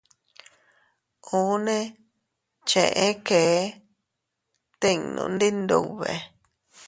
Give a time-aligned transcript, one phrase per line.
[1.39, 1.77] Unne
[2.69, 3.57] cheʼe kee
[4.81, 6.11] tinnu ndi Iyndube.